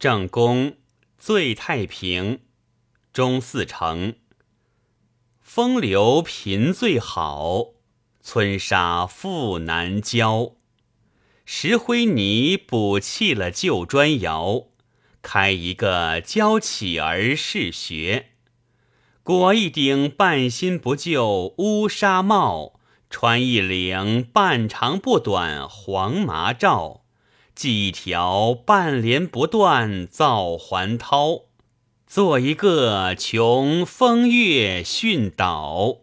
[0.00, 0.78] 正宫
[1.18, 2.40] 最太平，
[3.12, 4.14] 中四成。
[5.42, 7.72] 风流贫最好，
[8.22, 10.52] 村沙富难交。
[11.44, 14.68] 石灰泥补砌了旧砖窑，
[15.20, 18.28] 开一个教乞儿试学。
[19.22, 22.80] 裹一顶半新不旧乌纱帽，
[23.10, 27.02] 穿一领半长不短黄麻罩，
[27.60, 31.42] 系一条半连不断造环涛。
[32.06, 35.98] 做一个穷风月训导。